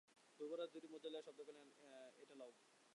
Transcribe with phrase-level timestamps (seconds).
[0.39, 2.51] যুবরাজ দুইটি মুদ্রা লইয়া শব্দ করিয়া কহিলেন, এই লও।